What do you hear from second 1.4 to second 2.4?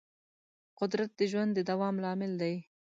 د دوام لامل